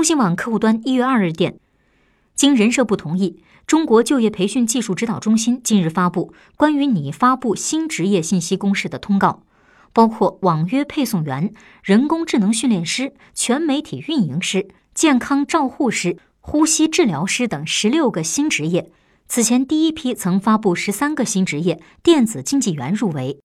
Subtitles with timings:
[0.00, 1.58] 中新网客户端一月二日电。
[2.34, 9.42] 经人社部同意中国就业培训技术指导中心近日发布关于拟发布新职业信息公示的通告
[9.92, 11.52] 包括网约配送员
[11.82, 18.90] 人工智能训练师全媒体运营师健康照护师呼吸治疗师等十六个新职业。
[19.28, 23.38] 此前第一批曾发布十三个新职业电子竞技员入围。